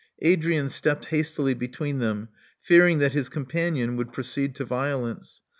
Adrian 0.23 0.67
stepped 0.67 1.05
hastily 1.05 1.53
between 1.53 1.99
them, 1.99 2.29
fearing 2.59 2.97
that 2.97 3.13
his 3.13 3.29
companion 3.29 3.95
would 3.95 4.11
proceed 4.11 4.55
to 4.55 4.65
violence. 4.65 5.41